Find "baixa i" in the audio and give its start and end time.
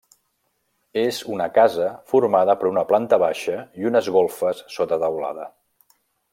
3.27-3.87